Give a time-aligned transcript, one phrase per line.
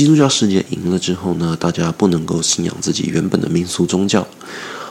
[0.00, 4.26] 基督教世界赢了之后呢，大家不能够信仰自己原本的民俗宗教，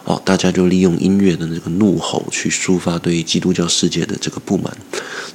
[0.03, 4.71] 哦，大家就利用音乐的那个怒吼去抒发对基督教世界的这个不满。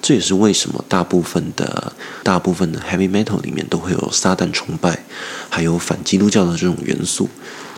[0.00, 1.92] 这也是为什么大部分的
[2.22, 5.04] 大部分的 heavy metal 里面都会有撒旦崇拜，
[5.50, 7.28] 还有反基督教的这种元素。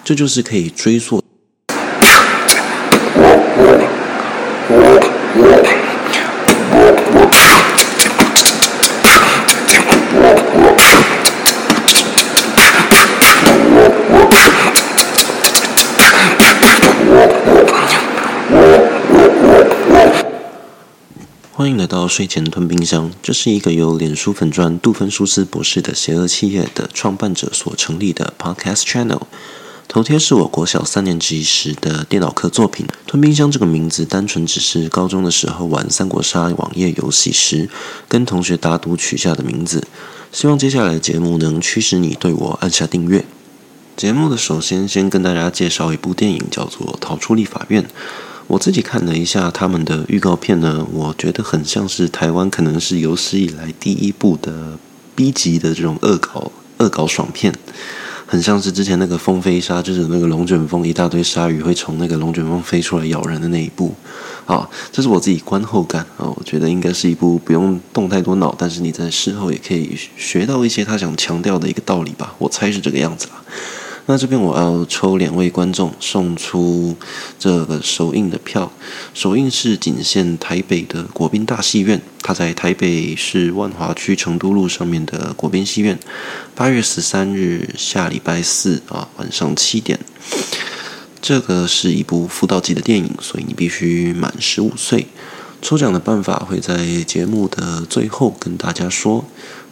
[0.05, 1.25] 这就是可以追溯。
[21.87, 23.11] 到睡前吞冰箱。
[23.23, 29.23] 这是一个由脸书粉专杜芬舒斯博士的邪恶企业的创办者所成立的 Podcast Channel。
[29.89, 32.87] 头贴是我国小三年级时的电脑课作品。
[33.07, 37.71] 吞冰箱这个名字单纯只是高中的时候玩三国杀网页游戏时
[38.09, 39.87] 跟同学打赌取下的名字。
[40.33, 43.25] 希望接下来的节目能驱使你对我按下订阅。
[43.97, 47.83] 节目的首先先跟大家介绍一部电影，叫做《逃出立法院》。
[48.47, 54.79] 我自己看了一下他们的预告片呢，我觉得很像是台湾可能是有史以来第一部的
[55.15, 57.53] B 级的这种恶搞恶搞爽片，
[58.27, 63.95] 很像是之前那个风飞沙，就是那个龙卷风一大堆鲨鱼会从那个龙卷风飞出来咬人的那一部。
[64.47, 73.43] 啊，这是我自己观后感啊，我觉得应该是一部不用动太多脑，但是你在事后也可以学到一些他想强调的一个道理吧，我猜是这个样子啦。
[74.09, 76.97] 那这边我要抽两位观众送出
[77.41, 78.71] 这个首映的票，
[79.13, 85.99] 首映是仅限台北的国宾大戏院，它在台北市万华区成都路上面的国宾戏院，
[86.55, 89.99] 八月十三日下礼拜四啊晚上七点。
[91.21, 95.09] 这个是一部辅导级的电影，所以你必须满十五岁。
[95.61, 99.25] 抽奖的办法会在节目的最后跟大家说。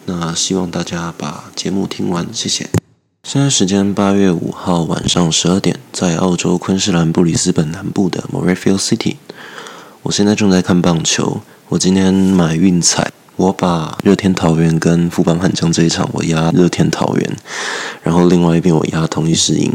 [0.07, 2.84] 那希望大家把节目听完，谢谢。
[3.27, 9.15] 现在时间八月五号晚上十二点，在澳洲昆士兰布里斯本南部的 Morayfield City，
[10.03, 11.41] 我现在正在看棒球。
[11.69, 17.37] 我今天买运彩，我把热天桃园跟富邦悍将这一场我压热天桃园，
[18.03, 19.73] 然后另外一边我压统一狮赢。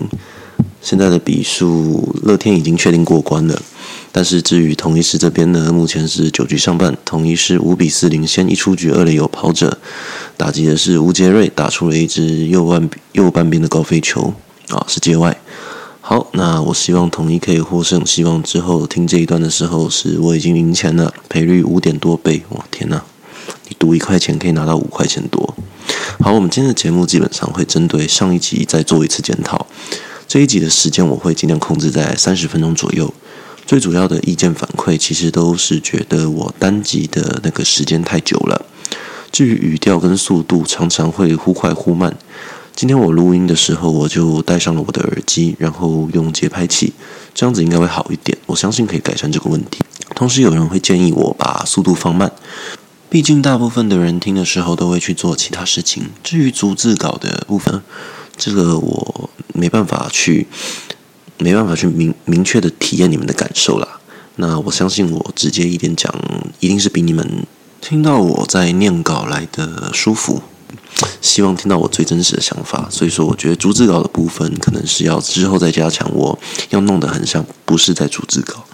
[0.81, 3.61] 现在的比数，乐天已经确定过关了。
[4.13, 9.79] 但是至于统一狮这边呢，目前是九局上半，统一狮五比四领先，一出局二垒有跑者，
[10.37, 14.35] 打击的是吴杰瑞，打出了一支右半右半边的高飞球，
[14.69, 15.37] 啊，是界外。
[16.01, 23.05] 好，那我希望统一可以获胜，希望之后听这一段的时候，是我已经赢钱了，赔率五点多倍，哇，天哪！
[23.69, 25.55] 你赌一块钱可以拿到五块钱多。
[26.19, 29.67] 好，我们今天的节目基本上会针对上一集再做一次检讨，
[30.27, 33.15] 这一集的时间我会尽量控制在三十分钟左右。
[33.71, 38.67] 最主要的意见反馈，其实都是觉得我单集的那个时间太久了。
[39.31, 42.19] 至于语调跟速度，常常会忽快忽慢。
[42.75, 46.93] 今天我录音的时候，我就戴上了我的耳机，然后用节拍器，
[47.33, 48.37] 这样子应该会好一点。
[48.47, 49.79] 我相信可以改善这个问题。
[50.17, 52.33] 同时，有人会建议我把速度放慢，
[53.09, 56.11] 毕竟大部分的人听的时候都会去做其他事情。
[56.25, 57.81] 至于逐字稿的部分，
[58.37, 60.49] 这个我没办法去。
[61.41, 63.89] 没办法去明明确的体验你们的感受啦。
[64.37, 66.15] 那我相信我直接一点讲，
[66.61, 67.45] 一定是比你们
[67.81, 70.43] 听到我在念稿来的舒服。
[71.21, 72.87] 希望听到我最真实的想法。
[72.91, 76.11] 所以说，我觉得逐字稿的部分可能是要之后再加强。
[76.15, 76.39] 我
[76.71, 78.65] 要弄得很像不是在逐字稿。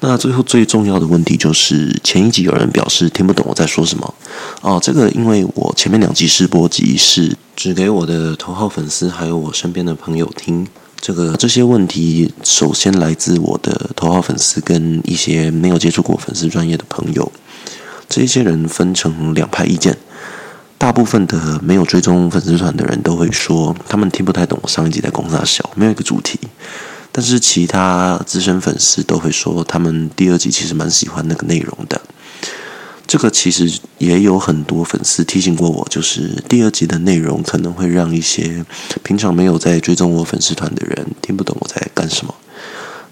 [0.00, 4.14] 那最后最重要的问题就是，前一集有人表示听不懂我在说什么
[4.60, 4.78] 哦。
[4.82, 10.66] 这个因为我前面两集试播集是只给我的头号粉丝还有我身边的朋友听。
[11.02, 17.32] 这个这些问题首先来自我的头号粉丝跟一些没有接触过粉丝专业的朋友，
[18.08, 19.98] 这些人分成两派意见。
[20.78, 26.38] 大部分的没有追踪粉丝团的人都会说，他们听不太懂我上一集在攻三小，没有一个主题。
[27.10, 32.00] 但是其他资深粉丝都会说，他们第二集其实蛮喜欢那个内容的。
[33.12, 38.64] 这个其实也有很多粉丝提醒过我，就是第二集的内容可能会让一些
[39.02, 42.34] 平常没有在追踪我粉丝团的人听不懂我在干什么。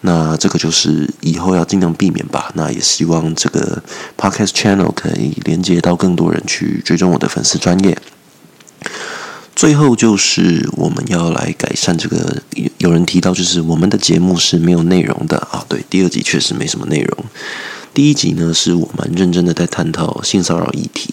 [0.00, 2.50] 那这个就是以后要尽量避免吧。
[2.54, 3.82] 那也希望这个
[4.16, 7.98] Podcast Channel 可以连接到更多人去追踪我的粉丝专业。
[9.54, 12.40] 最后就是我们要来改善这个，
[12.78, 15.62] 有人提到就是我们的节目是没有内容的啊。
[15.68, 17.24] 对，第二集确实没什么内容。
[17.92, 21.12] 第一集呢，是我们认真的在探讨性骚扰议题。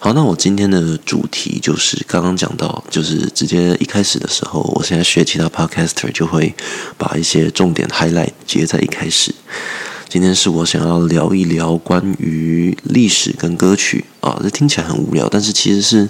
[0.00, 6.54] 好，那我今天的主题就是刚刚讲到，就是直接一开始的时候，我现在学其他 podcaster 就会
[6.96, 9.34] 把一些重点 highlight 接在一开始。
[10.08, 16.08] 今天是我想要聊一聊关于历史跟歌曲啊，这听起来很无聊，但是其实是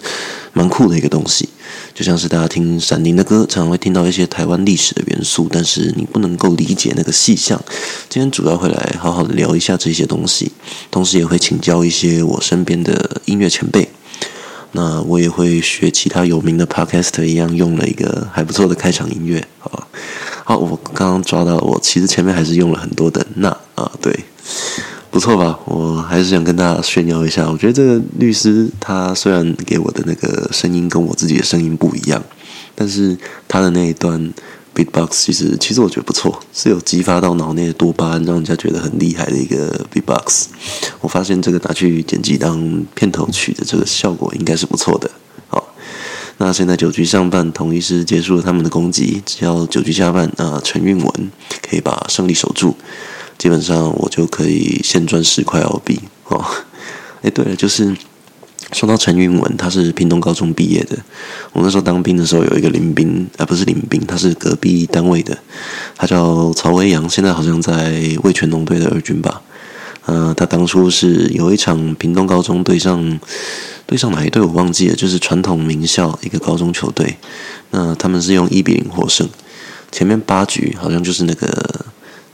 [0.54, 1.50] 蛮酷的一个东西。
[1.92, 7.60] 就像是大家听闪灵的歌，常常会听到一些台湾历史的元素，但是你不能够理解那个细项。
[8.08, 10.52] 今天主要会来好好的聊一下这些东西，
[10.90, 13.88] 同时也会请教一些我身边的音乐前辈。
[14.72, 19.46] 那我也会学其他有名的 podcast 一样，用了一个还不错的开场音乐。
[19.58, 19.88] 好，
[20.44, 24.24] 好，我刚刚抓到，我其实前面还是用了很多的那啊，对。
[25.10, 25.58] 不错吧？
[25.64, 27.50] 我还是想跟大家炫耀一下。
[27.50, 32.22] 我觉得这个律师他虽然给我的那个声音跟我自己的声音不一样，
[32.74, 33.16] 但是
[33.48, 34.32] 他的那一段
[34.74, 40.46] beatbox 其实其实我觉得不错，是有激发到脑内的多巴胺，让人家觉得很厉害的一个 beatbox。
[41.00, 45.10] 我发现这个拿去剪辑当片头曲的这个效果应该是不错的。
[45.48, 45.72] 好，
[46.36, 51.30] 那现在九局上半，统一狮结束了他们的攻击，只要九局下半，啊，陈韵文
[51.66, 52.76] 可以把胜利守住。
[53.38, 56.44] 基本上我就可以现赚十块澳币哦。
[57.22, 57.96] 哎，对了，就是
[58.72, 60.96] 说到陈云文，他是屏东高中毕业的。
[61.52, 65.36] 我那时候当兵的时候，有一个邻兵，啊，不是邻兵，他是隔壁单位的，
[65.96, 69.42] 他叫曹维阳，现在好像在味全龙队的二军吧。
[70.04, 73.18] 呃，他当初是有一场屏东高中对上
[73.86, 77.16] 对上哪一队我忘记了，就是传统名校一个高中球队。
[77.70, 79.28] 那他们是用一比零获胜，
[79.90, 81.65] 前面八局好像就是那个。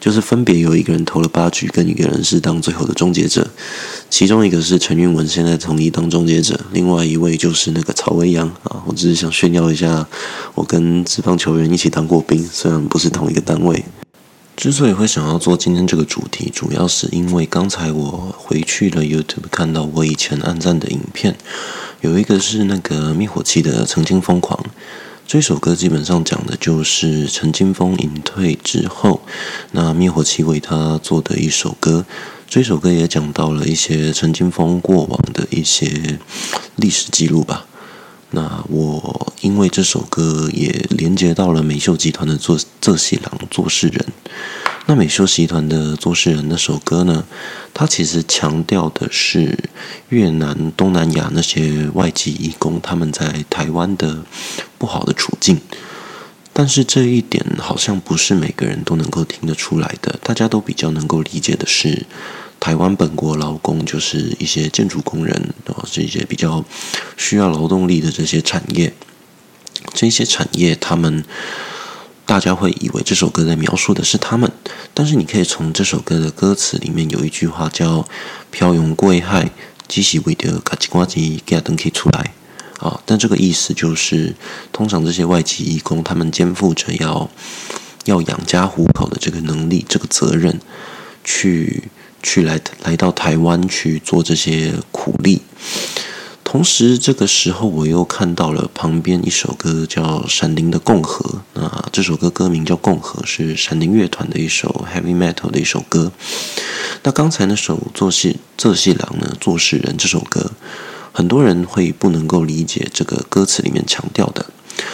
[0.02, 3.48] 就是分别有一个人投了八局，跟一个人是当最后的终结者。
[4.10, 8.82] 其中一个是陈韵文，现在统一当终结者；另外一位就是那个曹维阳啊。
[8.84, 10.08] 我只是想炫耀一下，
[10.56, 13.84] 我跟职棒球员一起当过兵，虽然不是同一个单位。
[14.56, 21.36] 之所以会想要做今天这个主题，主要是因为刚才我回去了 YouTube，看到我以前按赞的影片，
[22.00, 24.58] 有一个是那个灭火器的《曾经疯狂》。
[25.26, 29.22] 这首歌基本上讲的就是陈金峰隐退之后，
[29.70, 32.04] 那灭火器为他做的一首歌。
[32.46, 36.18] 这首歌也讲到了一些陈金峰过往的一些
[36.76, 37.66] 历史记录吧。
[38.32, 44.06] 那我因为这首歌也连接到了美秀集团的做这戏郎做事人。
[44.86, 47.24] 那美秀集团的做事人那首歌呢，
[47.72, 49.56] 它其实强调的是
[50.08, 54.24] 越南、东南亚那些外籍移工他们在台湾的
[54.78, 55.60] 不好的处境，
[56.52, 60.18] 但是这一点好像不是每个人都能够听得出来的。
[60.20, 62.04] 大家都比较能够理解的是，
[62.58, 66.64] 台湾本国劳工就是一些建筑工人，啊，是一些比较
[67.16, 68.92] 需要劳动力的这些产业，
[69.94, 71.24] 这些产业他们。
[72.24, 74.50] 大家会以为这首歌在描述的是他们，
[74.94, 78.06] 但是你可以从这首歌的歌词里面有一句话叫
[78.50, 79.50] “漂洋过海，
[79.88, 82.32] 只是为了卡几块钱给他登记出来”
[82.78, 84.34] 啊，但这个意思就是，
[84.72, 87.28] 通常这些外籍义工他们肩负着要
[88.06, 90.58] 要养家糊口的这个能力、这个责任，
[91.22, 91.90] 去
[92.22, 95.42] 去来来到台湾去做这些苦力。
[96.52, 101.24] 同时，这个时候我又看到了旁边一首歌，叫《闪灵的共和》。
[101.54, 106.12] 那这首歌歌名叫《共和》，是闪灵乐团的一首 heavy metal 的一首歌。
[107.04, 110.50] 那刚才那首做戏做戏郎呢，做事人这首歌，
[111.10, 114.44] 很多人会不能够理解这个歌词里面强调的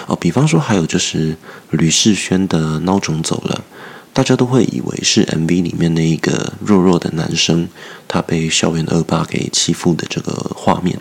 [0.06, 0.14] 哦。
[0.14, 1.37] 比方说，还有就是
[1.70, 3.64] 吕士轩的《孬种走了》。
[4.12, 7.69] 大家都会以为是 MV 里面那一个弱弱的男生，
[8.08, 10.99] 他被校园恶霸给欺负的这个画面。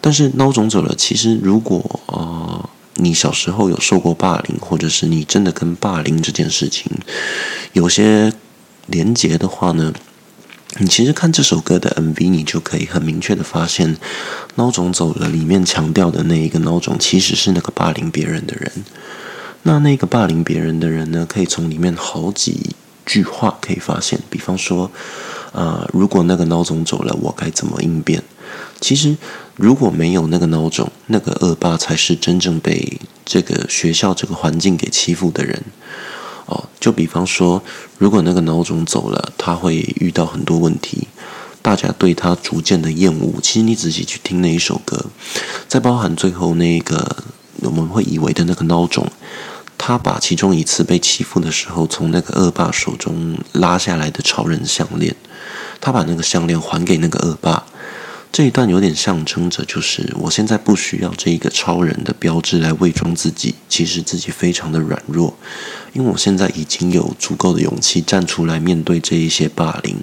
[0.00, 6.90] 但是孬种走了，其实如果呃你小时候有受过霸凌，或者是你真的跟霸凌这件事情
[7.72, 8.32] 有些
[8.86, 9.92] 连结的话呢，
[10.78, 13.96] 你其实看这首歌的 MV，你就可以很明确的发现，
[14.56, 18.72] 孬种走了里面强调的那一个孬种，其实是那个霸凌别人的人。
[19.62, 22.74] 那那个霸凌别人的人呢，可以从里面好几
[23.04, 24.90] 句话可以发现，比方说，
[25.52, 28.22] 啊、呃，如果那个孬种走了，我该怎么应变？
[28.80, 29.16] 其实
[29.56, 35.62] 如果没有那个孬种，那个恶霸才是真正被这个学校这个环境给欺负的人。
[36.46, 37.62] 哦，就比方说，
[37.98, 41.06] 如果那个孬种走了，他会遇到很多问题，
[41.60, 43.34] 大家对他逐渐的厌恶。
[43.42, 45.06] 其实你仔细去听那一首歌，
[45.68, 47.24] 再包含最后那个
[47.62, 49.06] 我们会以为的那个孬种。
[49.76, 55.16] 他把其中一次被欺负的时候，从那个恶霸手中拉下来的超人项链，
[55.80, 57.64] 他把那个项链还给那个恶霸。
[58.30, 65.34] 这一段有点象征着，就是我现在不需要这一个超人的标志来伪装自己，其实自己非常的软弱，
[65.94, 69.96] 因为我现在已经有足够的勇气站出来面对这一些霸凌。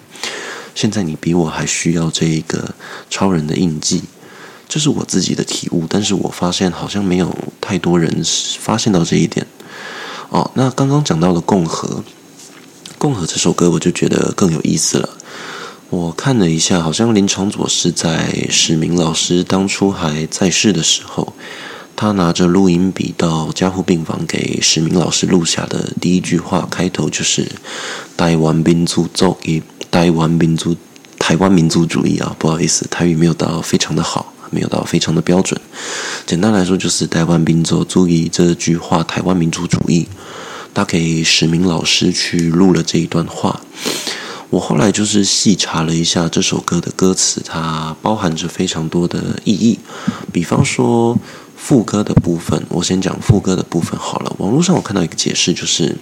[0.75, 2.73] 现在你比我还需要这一个
[3.09, 4.03] 超人的印记。
[4.67, 8.23] 这是我自己的体悟，但是我发现好像没有太多人
[8.59, 9.45] 发现到这一点。
[10.29, 11.87] 哦，那刚刚讲到的《共和》，
[12.97, 15.09] 《共和》这首歌我就觉得更有意思了。
[15.89, 21.31] 我看了一下，好像林长佐是在史明老师当初还在世的时候，
[21.95, 27.49] 他拿着录音笔到加护病房给史明老师录下的第一句话，开头就是
[28.17, 30.75] “台湾民族主义”，台湾民族，
[31.17, 35.59] 台湾民族主义啊，不好意思，台语没有到非常的好，没有到非常的标准。
[36.25, 40.07] 简单来说，就是“台湾民族主义”这句话，台湾民族主义，
[40.73, 43.61] 他给史明老师去录了这一段话。
[44.49, 49.77] 我后来就是细查了一下这首歌的歌词，它包含着非常多的意义。
[50.31, 51.17] 比方说
[51.57, 54.33] 副歌的部分，我先讲副歌的部分好了。
[54.37, 55.97] 网络上我看到一个解释，就是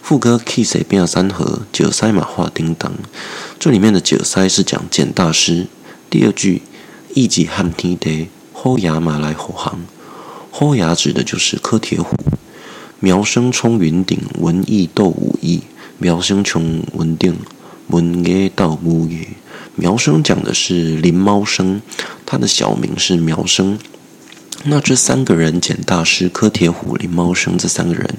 [0.00, 2.90] 副歌 “kiss 变三和九塞马画叮当”，
[3.60, 5.66] 这里面的九塞是讲简大师。
[6.08, 6.62] 第二句
[7.16, 9.80] “一级汉天地，后牙马来虎航”，
[10.52, 12.14] 后牙指的就是柯铁虎。
[13.00, 15.62] 苗生冲云顶，文艺斗武艺，
[15.96, 17.34] 苗生穷云顶。
[17.86, 19.28] 文艺到木语，
[19.76, 21.80] 苗生讲的是林茂生，
[22.26, 23.78] 他的小名是苗生。
[24.64, 28.16] 那这三个人，简大师、柯铁虎、林茂生这三个人，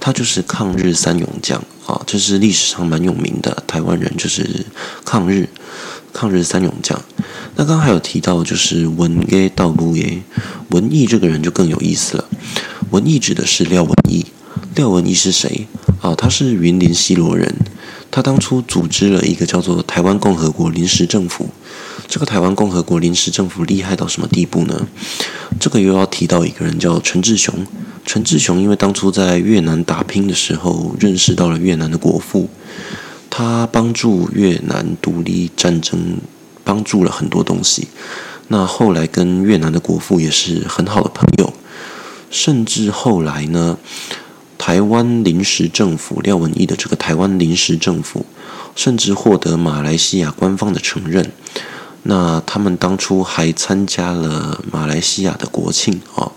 [0.00, 4.66] 他就是抗日三勇将啊，这是历史上蛮有名的台湾人，就是
[5.04, 5.48] 抗日
[6.12, 7.00] 抗日三勇将。
[7.56, 10.22] 那刚刚还有提到，就是文艺到木语，
[10.70, 12.24] 文艺这个人就更有意思了。
[12.90, 14.26] 文艺指的是廖文毅，
[14.74, 15.66] 廖文毅是谁
[16.00, 16.14] 啊？
[16.14, 17.54] 他是云林西螺人。
[18.10, 21.48] 他当初组织了一个叫做台湾共和国临时政府。
[22.06, 24.86] 这个台湾共和国临时政府厉害到什么地步呢？
[25.58, 27.66] 这个又要提到一个人叫陈志雄。
[28.04, 32.48] 陈志雄因为当初在越南打拼的时候，认识到了越南的国父，
[33.30, 36.18] 他帮助越南独立战争，
[36.64, 37.88] 帮助了很多东西。
[38.48, 41.52] 那后来跟越南的国父也是很好的朋友，
[42.30, 43.78] 甚至后来呢，
[44.58, 48.26] 台湾临时政府廖文毅的这个台湾临时政府，
[48.74, 51.32] 甚至获得马来西亚官方的承认。
[52.02, 56.30] 那他们当初还参加了马来西亚的国庆啊，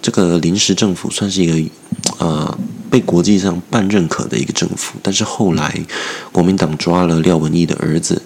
[0.00, 1.70] 这个临时政府算是一个
[2.18, 2.58] 呃
[2.90, 4.98] 被国际上半认可的一个政府。
[5.02, 5.80] 但是后来
[6.32, 8.22] 国民党抓了廖文毅的儿子，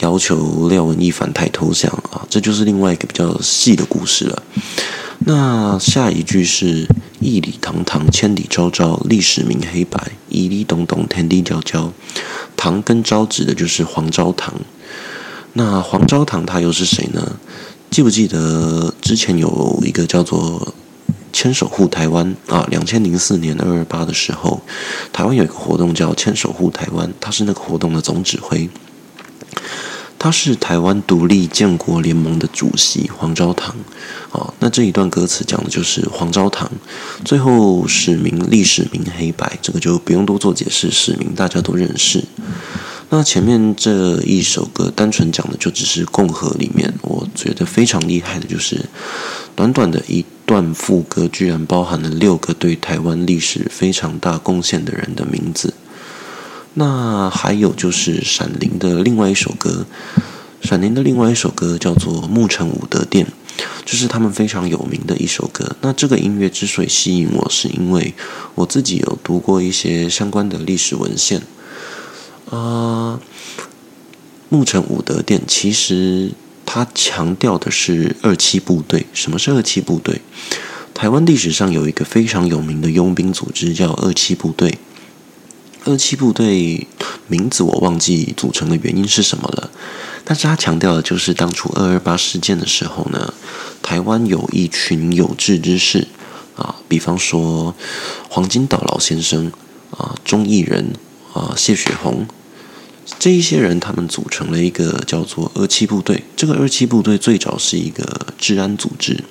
[0.00, 4.42] 要求廖文毅反台投降啊，这就是另外一个比较细的故事了。
[5.26, 6.88] 那下一句是
[7.20, 10.00] “义理堂堂，千里昭昭，历史明黑白；
[10.30, 11.92] 义理东东，天地昭昭。”
[12.56, 14.54] 堂跟昭指的就是黄昭堂。
[15.52, 17.36] 那黄昭堂他又是谁呢？
[17.90, 20.74] 记不记得之前有一个叫做
[21.32, 22.66] “牵手护台湾”啊？
[22.70, 24.62] 两千零四年二二八的时候，
[25.12, 28.68] 台湾有一个活动叫“牵手护台湾”，他是那个活动的总指挥。
[30.22, 33.74] 他是台湾独立建国联盟的主席黄昭堂，
[34.32, 36.70] 哦，那这一段歌词讲的就是黄昭堂。
[37.24, 42.22] 最后史明历史明黑白，这个就不用多做解释，史明大家都认识。
[43.08, 48.78] 那前面这一首歌单纯讲的就只是共和里面，我觉得非常厉害的就是
[49.56, 55.74] 短短的一段副歌，居然包含了六个对台湾历史非常大贡献的人的名字。
[56.74, 59.86] 那还有就是闪灵的另外一首歌，
[60.60, 63.26] 闪灵的另外一首歌叫做《牧城武德殿》，
[63.84, 65.76] 这是他们非常有名的一首歌。
[65.82, 68.12] 那这个音乐之所以吸引我，是因为
[68.56, 71.38] 我自己有读过一些相关的历史文献。
[72.50, 73.20] 啊、呃，
[74.48, 76.32] 木城武德殿其实
[76.72, 79.04] 它强调的是二七部队。
[79.12, 80.22] 什么是二七部队？
[80.94, 84.78] 台湾历史上有一个非常有名的佣兵组织叫二七部队。
[85.84, 86.86] 二七部队
[87.26, 89.68] 名字我忘记组成的原因是什么了，
[90.24, 93.34] 但是他强调的就是当初二二八事件的时候呢，
[93.82, 96.06] 台湾有一群有志之士
[96.54, 97.74] 啊，比方说
[98.28, 99.50] 黄金岛老先生
[99.90, 100.92] 啊、钟义仁
[101.32, 102.28] 啊、谢雪红
[103.18, 106.22] 这一些人，他们组成了一个叫做二七部队。
[106.36, 109.24] 这个二七部队最早是一个治安组织，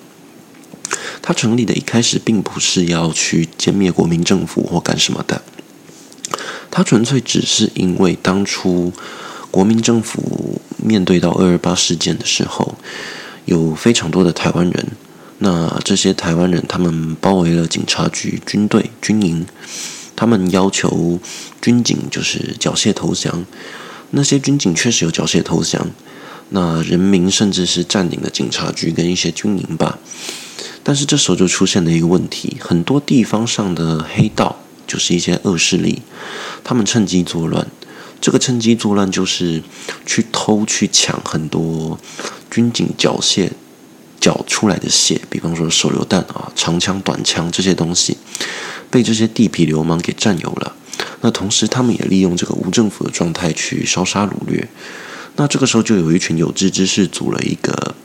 [1.21, 5.41] 它成立的一开始并不是要去歼灭国民政府或干什么的。
[6.69, 8.91] 它纯粹只是因为当初
[9.49, 12.75] 国民政府面对到二二八事件的时候，
[13.45, 14.87] 有非常多的台湾人，
[15.39, 19.45] 那这些台湾人他们包围了警察局、军队、军营，
[20.19, 21.17] 他们要求
[21.61, 23.45] 军警就是缴械投降。
[24.09, 25.87] 那些军警确实有缴械投降，
[26.49, 29.97] 那人民甚至是占领了警察局跟一些军营吧。
[30.83, 34.57] 但是这时候就出现了一个问题，很多地方上的黑道。
[34.89, 36.01] 就是一些恶势力，
[36.63, 37.67] 他们趁机作乱。
[38.19, 39.61] 这个趁机作乱就是
[40.03, 41.99] 去偷、去抢很多
[42.49, 43.51] 军警缴械
[44.19, 48.17] 缴出来的械，比方说手榴弹啊、长枪、短枪这些东西，
[48.89, 50.75] 被这些地痞流氓给占有了。
[51.21, 54.67] 那同时，他们也利用这个无政府的状态去烧杀掳掠。
[55.35, 57.95] 那这个时候就有一群有志之士组了一个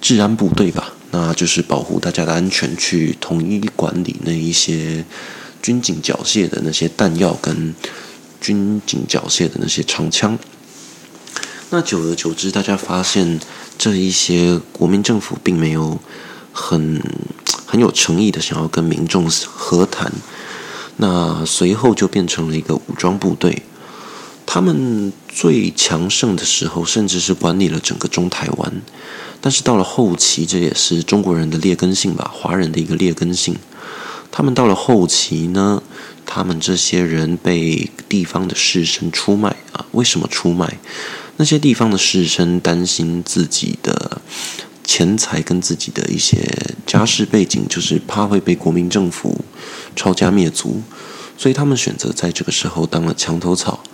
[0.00, 5.04] 治安部队吧，那就是保护大家的安全，去统一管理那一些
[5.62, 7.74] 军警缴械的那些弹药跟
[8.40, 10.38] 军警缴械的那些长枪。
[11.70, 13.40] 那久而久之，大家发现
[13.78, 16.00] 这一些国民政府并没有
[16.52, 17.00] 很
[17.70, 20.12] 很有诚意的想要跟民众和谈。
[20.96, 23.62] 那随后就变成了一个武装部队。
[24.44, 28.82] 他们最强盛的时候，甚至是管理了整个中台湾。
[29.40, 33.56] 但是到了后期，这也是中国人的劣根性吧，华人的一个劣根性。
[34.32, 35.80] 他们到了后期呢，
[36.26, 39.86] 他们这些人被地方的士绅出卖啊？
[39.92, 40.78] 为什么出卖？
[41.36, 44.20] 那些地方的士绅担心自己的
[44.90, 46.36] 钱财跟自己的一些
[46.84, 49.44] 家世背景，就是怕会被国民政府
[49.94, 50.82] 抄家灭族，
[51.38, 53.84] 所以他们选择在这个时候当了墙头草，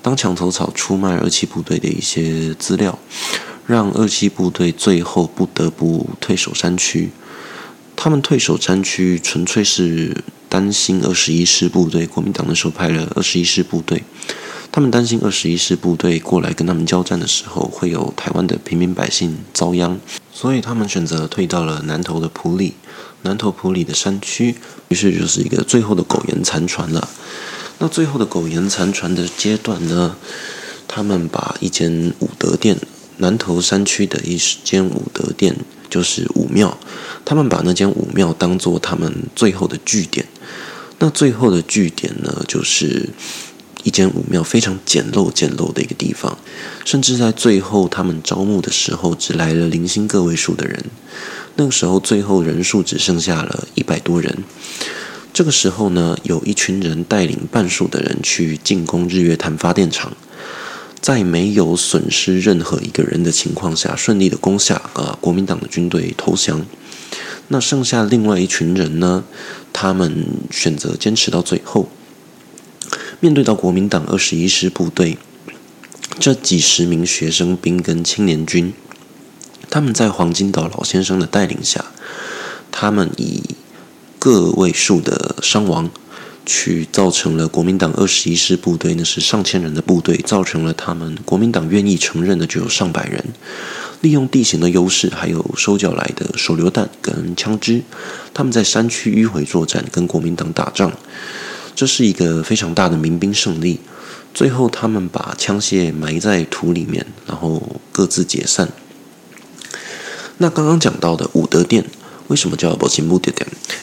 [0.00, 2.96] 当墙头草出卖二七部队的一些资料，
[3.66, 7.10] 让二七部队最后不得不退守山区。
[7.96, 14.04] 他们退守山区，纯粹是担心二十一师部队，国民党的时候派了二十一师部队。
[14.74, 20.00] 他们担心二十一师部队过来跟他们交战的时候，会有台湾的平民百姓遭殃，
[20.32, 22.74] 所以他们选择退到了南投的埔里，
[23.22, 24.56] 南投埔里的山区，
[24.88, 27.08] 于是就是一个最后的苟延残喘了。
[27.78, 30.16] 那最后的苟延残喘的阶段呢，
[30.88, 32.76] 他们把一间武德殿，
[33.18, 35.54] 南投山区的一间武德殿，
[35.88, 36.76] 就是武庙，
[37.24, 40.26] 他们把那间武庙当做他们最后的据点。
[40.98, 43.10] 那最后的据点呢，就是。
[43.84, 46.36] 一间武庙非常简陋、简陋的一个地方，
[46.84, 50.84] 甚至在最后他们招募的时候，只来了零星个位数的人。
[51.56, 54.42] 那个时候，最后人数只剩下了一百多人。
[55.32, 60.12] 这个时候呢，有一群人带领半数的人去进攻日月潭发电厂，
[61.00, 66.64] 在没有损失任何一个人的情况下，顺利的攻下啊，国民党的军队投降。
[67.48, 69.24] 那剩下另外一群人呢，
[69.72, 71.88] 他们选择坚持到最后。
[73.24, 75.16] 面对到国民党二十一师部队，
[76.20, 78.74] 这几十名学生兵跟青年军，
[79.70, 81.86] 他们在黄金岛老先生的带领下，
[82.70, 83.42] 他们以
[84.18, 85.88] 个位数的伤亡，
[86.44, 93.24] 去造成了国民党二十一师部队，那是上千人的部队，造成了他们国民党愿意承认的就有上百人，
[94.02, 97.80] 利用地形的优势，还有收缴来的手榴弹跟枪支，
[98.34, 100.92] 他们在山区迂回作战，跟国民党打仗。
[101.74, 103.80] 这是一个非常大的民兵胜利。
[104.32, 108.68] 最后，他们把枪械埋在土里面，然后各自解散。
[110.38, 111.84] 那刚刚讲到的武德殿，
[112.26, 113.32] 为什么叫保清木殿？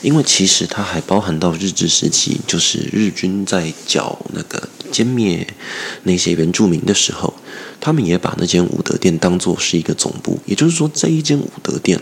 [0.01, 5.47] 因为其实它还包含到日治时期，就是日军在剿那个歼灭
[6.03, 7.33] 那些原住民的时候，
[7.79, 10.39] 他们也把那间武德殿当做是一个总部。
[10.45, 12.01] 也就是说，这一间武德殿。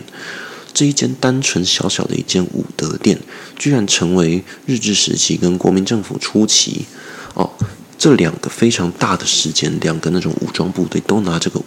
[0.72, 3.18] 这一间单纯小小的一间武德殿，
[3.58, 6.86] 居然成为日治时期跟国民政府初期，
[7.34, 7.50] 哦，
[7.98, 11.60] 这两个非常大的时间，两个那种武装部队都拿这个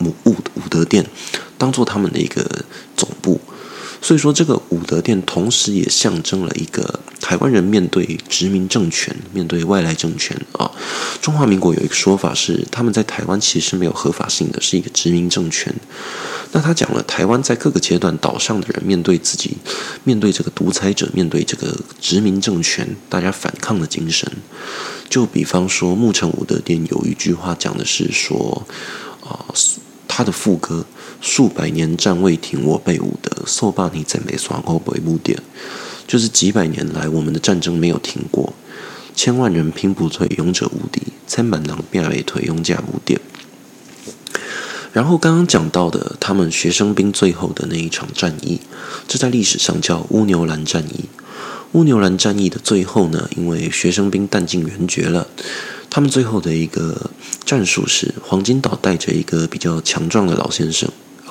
[0.00, 1.06] 武武武德殿
[1.56, 2.64] 当做他们的一个
[2.96, 3.40] 总部。
[4.02, 10.70] 所以说，这个武德殿同时也象征了一个台湾人面对殖民政权、面对外来政权啊。
[11.20, 15.74] 中华民国有一个说法是，他们在台湾其实是没有合法性的，是一个殖民政权。
[16.52, 19.56] 那他讲了，台湾在各个阶段岛上的人面对自己、
[20.04, 24.30] 面对这个独裁者、面对这个殖民政权，大家反抗的精神。
[25.10, 28.64] 就比方说，木城武德殿有一句话讲的是说，
[29.24, 29.50] 啊，
[30.06, 30.86] 他的副歌。
[31.20, 35.42] 数百年战未停，我辈武德，受罢你怎没耍过北部点？
[36.06, 38.54] 就是几百年来，我们的战争没有停过，
[39.14, 43.18] 千万人拼不退，勇者无敌，千万人变为退，勇者无敌。
[44.92, 48.60] 然后刚刚讲到的，他们学生兵最后的那一场战役，
[49.06, 51.04] 这在历史上叫乌牛兰战役。
[51.72, 55.26] 乌牛兰战役的最后呢，因为学生兵弹尽援绝了。
[55.90, 57.10] 他们最后的一个
[57.44, 60.88] 战术是，黄金岛带着一个比较强壮的老先生，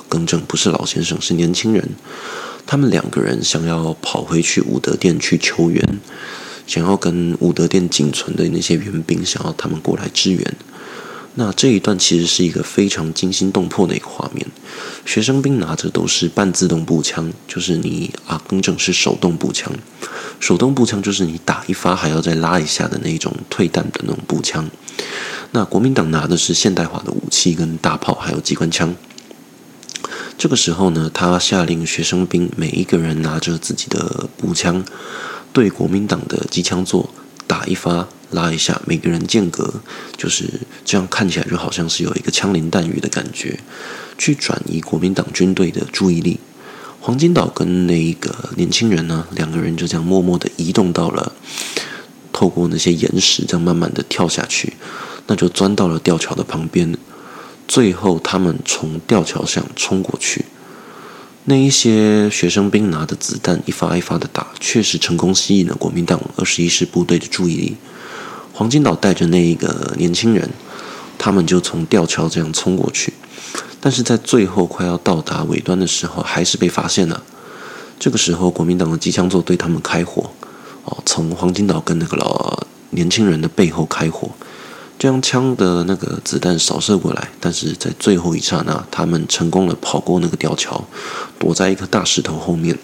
[0.08, 1.88] 更正不是老先生，是年轻人。
[2.66, 6.00] 他们两个人想要跑回去武德殿去求援，
[6.66, 10.54] 想要跟武德殿仅存的那些援兵，想要他们过来支援。
[11.38, 14.46] 那这一段其实是一个非常惊心动魄的一个画面。
[15.04, 19.70] 学生兵拿着都是半自动步枪，就是你啊，更正是手动步枪。
[20.40, 24.68] 手动步枪就是你打一发还要再拉一下的那种退弹的那种步枪。
[25.52, 28.96] 那国民党拿的是现代化的武器跟大炮，还有机关枪。
[30.38, 34.84] 这个时候呢，他下令学生兵每一个人拿着自己的步枪，
[35.52, 37.08] 对国民党的机枪座
[37.46, 39.80] 打一发，拉一下，每个人间隔
[40.16, 40.44] 就是
[40.84, 43.58] 这样，看起来就好像是有一个枪林弹雨的感觉，
[44.18, 46.38] 去转移国民党军队的注意力。
[47.00, 51.32] 黄金岛跟那一个年轻人呢，两个人就这样默默的移动到了，
[52.32, 54.74] 透过那些岩石，这样慢慢的跳下去，
[55.28, 56.94] 那就钻到了吊桥的旁边。
[57.68, 60.44] 最后，他们从吊桥上冲过去，
[61.44, 67.76] 那一些学生兵拿着子弹一发一发的打，确实成功吸引了国民党二十一师部队的注意力。
[68.52, 70.48] 黄金岛带着那一个年轻人，
[71.18, 73.12] 他们就从吊桥这样冲过去，
[73.80, 77.22] 但是在最后快要到达尾端的时候，还是被发现了。
[77.98, 80.30] 这个时候，国民党的机枪座对他们开火，
[80.84, 84.30] 哦，从黄金岛跟那个老年轻人的背后开火，
[84.98, 90.84] 将枪的那个子弹扫射过来，但是在最后一刹那，他们成功的跑过那个吊桥，
[91.38, 92.78] 躲在一颗大石头后面。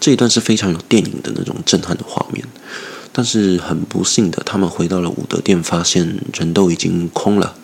[0.00, 2.44] 这一段是非常有电影的那种震撼的画面。
[3.12, 7.54] 但是很不幸的，他们回到了武德殿，发现人都已经空了，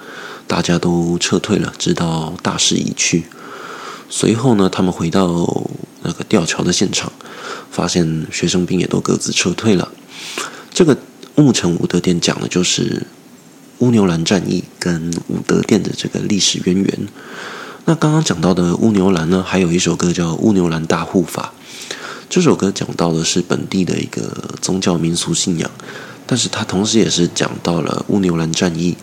[0.47, 3.25] 大家都撤退了，直到大势已去。
[4.11, 5.49] 随后呢，他们回到
[6.03, 7.13] 那个吊桥的现场，
[7.71, 9.91] 发现学生兵也都各自撤退了。
[10.73, 10.97] 这个
[11.37, 13.07] 木城武德殿讲的就是
[13.85, 16.99] 乌牛兰战役跟武德殿的这个历史渊源。
[17.85, 21.53] 那刚刚讲到的乌牛兰呢，还有一首歌叫《乌牛兰大护法》。
[22.31, 25.71] 这首歌讲到的是本地的一个宗教民俗信仰，
[26.27, 28.97] 但是它同时也是讲到了乌牛兰战役。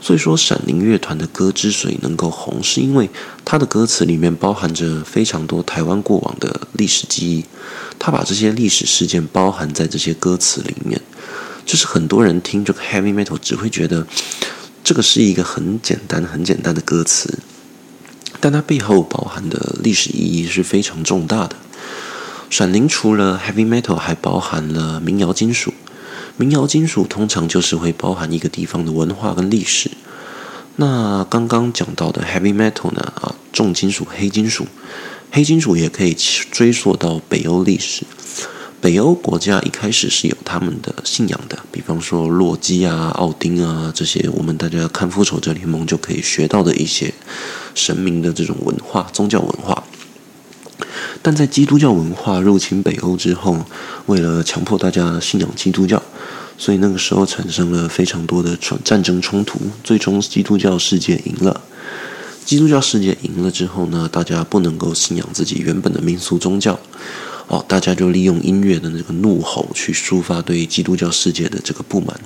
[0.00, 3.10] 所以说，闪灵乐团的歌之所以能够红，是因为
[3.44, 7.44] 它的歌词里面包含着非常多台湾过往的历史记忆，
[7.98, 10.98] 它把这些历史事件包含在这些歌词里面。
[11.64, 14.06] 就是很多人听这个 heavy metal 只会觉得
[14.82, 17.38] 这个是一个很简单、很简单的歌词，
[18.40, 21.56] 但它背后包含的历史意义是非常重大的。
[22.50, 25.72] 闪灵除了 heavy metal，还包含了民谣金属。
[26.36, 29.90] 民谣金属通常就是会包含一个地方的文化跟历史。
[30.76, 33.12] 那刚刚讲到的 heavy metal 呢？
[33.20, 34.66] 啊，重金属、黑金属，
[35.30, 36.12] 黑金属也可以
[36.50, 38.04] 追溯到北欧历史。
[38.84, 47.14] 北欧国家一开始是有他们的信仰的，比方说洛基啊、奥丁啊这些，我们大家看复仇者联盟就可以学到的一些
[47.74, 49.84] 神明的这种文化、宗教文化。
[51.22, 53.64] 但在基督教文化入侵北欧之后，
[54.04, 56.02] 为了强迫大家信仰基督教，
[56.58, 59.58] 所以那个时候产生了非常多的战争冲突。
[59.82, 61.62] 最终，基督教世界赢了。
[62.44, 66.78] 基督教世界赢了之后呢，大家不能够信仰自己原本的民俗宗教，
[67.48, 72.20] 哦，大家就利用音乐的那个怒吼去抒发对基督教世界的这个不满。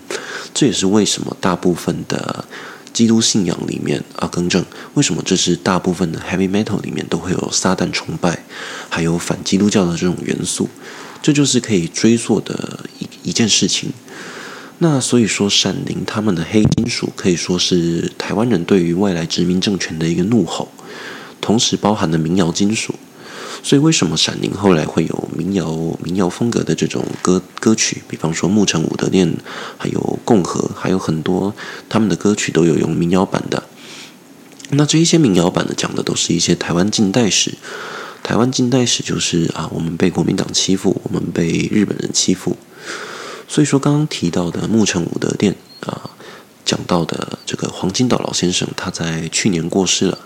[0.53, 2.45] 这也是为什么大部分的。
[2.91, 8.43] 基督信仰里面啊，更正，为什么这是大部分的 heavy metal 里面都会有撒旦崇拜，
[8.89, 10.69] 还有反基督教的这种元素，
[11.23, 13.93] 这就是可以追溯的一一件事情。
[14.79, 20.69] 那所以说，闪灵他们的黑金属可以说是台湾人对于外来殖民政权的一个怒吼，
[21.41, 22.93] 同时包含了民谣金属。
[23.63, 25.71] 所以，为什么闪灵后来会有民谣
[26.03, 28.03] 民谣风格的这种歌歌曲？
[28.09, 29.29] 比方说《牧城武德殿》，
[29.77, 31.55] 还有《共和》，还有很多
[31.89, 33.65] 他们的歌曲都有用民谣版的。
[34.71, 37.55] 那这一些民谣版的讲的都是一些台湾近代史。
[38.23, 42.57] 台湾近代史就是啊，我们被国民党欺负，我们被日本人欺负。
[43.49, 45.55] 所以说，刚刚提到的《牧城武德殿》
[45.91, 46.11] 啊，
[46.65, 50.19] 讲到的这个黄金岛老先生，他在去年过世了。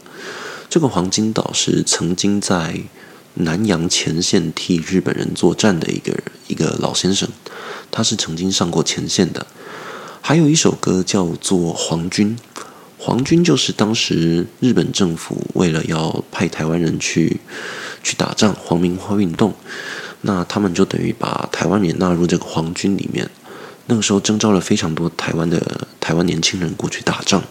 [0.68, 2.80] 这个黄金岛是曾经在
[3.34, 6.12] 南洋前线替日本人作战的一个
[6.48, 7.28] 一个老先生，
[7.90, 9.46] 他是曾经上过前线的。
[10.20, 12.36] 还有一首歌叫做《皇军》，
[12.98, 17.40] 皇军就是当时日本政府为了要派台湾人去
[18.02, 19.54] 去打仗，皇民化运动，
[20.20, 23.28] 那他们就等于把台湾也纳入这个皇军里面。
[23.86, 27.42] 那个时候征召了非常多台湾的台湾年轻人过去打仗。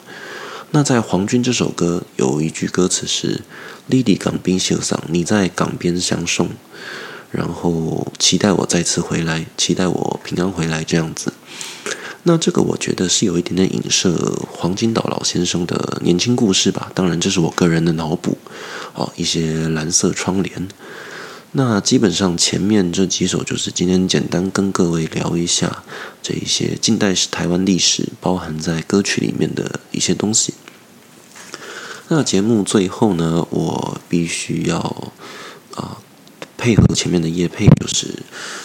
[0.73, 3.41] 那在《皇军》这首歌有一句歌词是
[3.87, 6.47] “你伫港边相送”，你在港边相送，
[7.29, 11.33] 然后期待我再次回来，期待我平安回来这样子。
[12.23, 14.15] 那这个我觉得是有一点点影射
[14.49, 16.89] 黄金岛老先生的年轻故事吧。
[16.95, 18.37] 当然，这是我个人的脑补。
[18.93, 20.69] 哦，一些蓝色窗帘。
[21.53, 25.83] 那基本上前面这几首就是今天简单跟各位聊一下
[26.21, 30.53] 这一些近代史台湾历史包含在歌曲里面的一些东西。
[32.09, 35.13] 那节目最后呢，我必须要
[35.75, 35.97] 啊、
[36.57, 38.07] 配合前面的叶配，就是《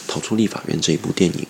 [0.08, 1.40] 逃出立法院》这一部电影，《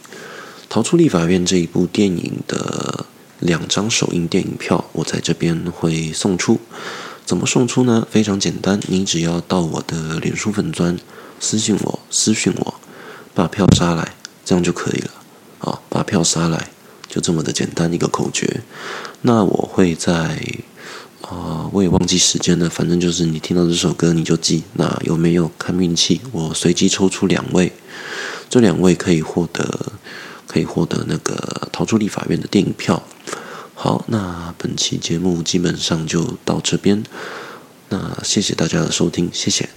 [0.69, 3.07] 逃出立法院》这一部电影的
[3.41, 6.61] 两张首映电影票，我在这边会送出。
[7.25, 8.07] 怎么送出呢？
[8.11, 10.99] 非常简单，你只要到我的脸书粉专。
[11.41, 12.75] 私信我，私讯我，
[13.35, 14.15] 把票杀来，
[14.45, 15.11] 这样就可以了。
[15.67, 16.71] 啊，把票杀来，
[17.07, 18.63] 就这么的简单一个口诀。
[19.21, 20.41] 那我会在
[21.23, 24.63] 啊、我也忘记时间了，反正就是你听到这首歌你就记。
[24.75, 26.21] 那有没有看运气？
[26.31, 27.73] 我随机抽出两位，
[28.49, 29.93] 这两位可以获得
[30.47, 33.03] 可以获得那个逃出立法院的电影票。
[33.75, 37.03] 好，那本期节目基本上就到这边。
[37.89, 39.69] 那谢谢大家的收听，谢谢。